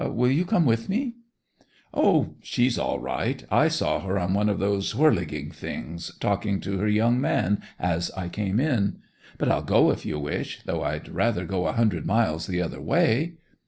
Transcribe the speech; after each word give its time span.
Will 0.03 0.31
you 0.31 0.45
come 0.45 0.65
with 0.65 0.89
me?' 0.89 1.13
'Oh, 1.93 2.33
she's 2.41 2.79
all 2.79 2.97
right. 2.97 3.45
I 3.51 3.67
saw 3.67 3.99
her 3.99 4.17
on 4.17 4.33
one 4.33 4.49
of 4.49 4.57
those 4.57 4.93
whirligig 4.95 5.53
things, 5.53 6.17
talking 6.19 6.59
to 6.61 6.79
her 6.79 6.87
young 6.87 7.21
man 7.21 7.61
as 7.79 8.09
I 8.17 8.27
came 8.27 8.59
in. 8.59 8.97
But 9.37 9.49
I'll 9.49 9.61
go 9.61 9.91
if 9.91 10.03
you 10.03 10.17
wish, 10.17 10.63
though 10.65 10.81
I'd 10.81 11.07
rather 11.09 11.45
go 11.45 11.67
a 11.67 11.73
hundred 11.73 12.07
miles 12.07 12.47
the 12.47 12.63
other 12.63 12.81
way. 12.81 13.35